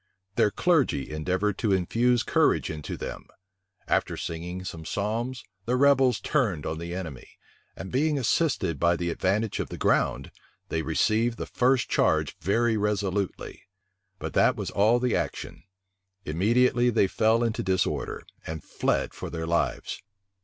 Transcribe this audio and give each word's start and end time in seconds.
Their 0.35 0.49
clergy 0.49 1.11
endeavored 1.11 1.59
to 1.59 1.73
infuse 1.73 2.23
courage 2.23 2.71
into 2.71 2.97
them. 2.97 3.27
After 3.87 4.17
singing 4.17 4.63
some 4.65 4.83
psalms, 4.83 5.43
the 5.65 5.75
rebels 5.75 6.19
turned 6.19 6.65
on 6.65 6.79
the 6.79 6.95
enemy; 6.95 7.37
and 7.75 7.91
being 7.91 8.17
assisted 8.17 8.79
by 8.79 8.95
the 8.95 9.11
advantage 9.11 9.59
of 9.59 9.69
the 9.69 9.77
ground, 9.77 10.31
they 10.69 10.81
received 10.81 11.37
the 11.37 11.45
first 11.45 11.87
charge 11.87 12.35
very 12.39 12.77
resolutely. 12.77 13.61
But 14.17 14.33
that 14.33 14.55
was 14.55 14.71
all 14.71 14.97
the 14.99 15.15
action: 15.15 15.65
immediately 16.25 16.89
they 16.89 17.05
fell 17.05 17.43
into 17.43 17.61
disorder, 17.61 18.23
and 18.47 18.63
fled 18.63 19.13
for 19.13 19.29
their 19.29 19.45
lives. 19.45 20.01